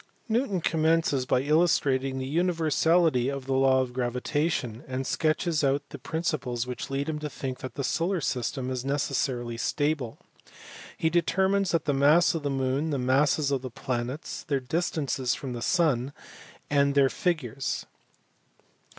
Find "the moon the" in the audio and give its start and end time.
12.41-12.97